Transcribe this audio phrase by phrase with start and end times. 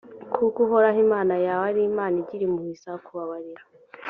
[0.35, 3.63] kuko uhoraho imana yawe ari imana igira impuhwe izakubabarira